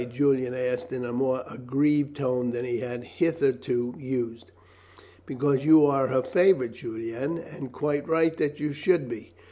[0.11, 4.51] Julian asked in a more aggrieved tone than he had hitherto used.
[5.27, 9.35] "Because you are her favourite, Julian, and quite right that you should be.